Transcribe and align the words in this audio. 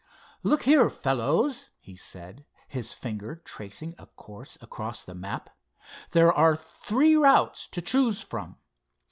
"Look 0.41 0.63
here, 0.63 0.89
fellows," 0.89 1.69
he 1.79 1.95
said, 1.95 2.43
his 2.67 2.91
finger 2.91 3.35
tracing 3.35 3.93
a 3.99 4.07
course 4.07 4.57
across 4.59 5.03
the 5.03 5.13
map; 5.13 5.51
"there 6.09 6.33
are 6.33 6.55
three 6.55 7.15
routes 7.15 7.67
to 7.67 7.83
choose 7.83 8.23
from. 8.23 8.57